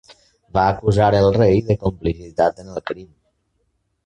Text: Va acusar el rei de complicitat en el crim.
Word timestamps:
Va 0.57 0.61
acusar 0.69 1.09
el 1.17 1.29
rei 1.37 1.61
de 1.69 1.75
complicitat 1.85 2.65
en 2.65 2.73
el 2.79 2.83
crim. 2.91 3.09